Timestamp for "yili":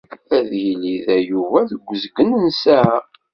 0.63-0.95